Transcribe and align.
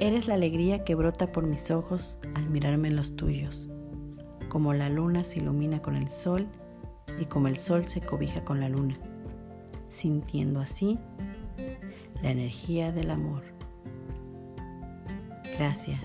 Eres 0.00 0.28
la 0.28 0.34
alegría 0.34 0.82
que 0.82 0.94
brota 0.94 1.30
por 1.30 1.46
mis 1.46 1.70
ojos 1.70 2.18
al 2.34 2.48
mirarme 2.48 2.88
en 2.88 2.96
los 2.96 3.16
tuyos, 3.16 3.68
como 4.48 4.72
la 4.72 4.88
luna 4.88 5.24
se 5.24 5.40
ilumina 5.40 5.82
con 5.82 5.94
el 5.94 6.08
sol 6.08 6.48
y 7.20 7.26
como 7.26 7.48
el 7.48 7.58
sol 7.58 7.84
se 7.84 8.00
cobija 8.00 8.42
con 8.42 8.60
la 8.60 8.70
luna, 8.70 8.98
sintiendo 9.90 10.60
así 10.60 10.98
la 12.22 12.30
energía 12.30 12.92
del 12.92 13.10
amor. 13.10 13.42
Gracias. 15.58 16.00